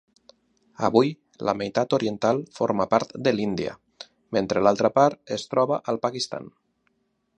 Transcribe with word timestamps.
Avui, 0.87 1.09
la 1.49 1.53
meitat 1.59 1.93
oriental 1.97 2.41
forma 2.59 2.87
part 2.95 3.13
de 3.27 3.35
l'Índia, 3.35 3.75
mentre 4.39 4.65
l'altra 4.65 4.93
part 4.97 5.35
es 5.37 5.49
troba 5.53 5.79
al 5.95 6.01
Pakistan. 6.09 6.53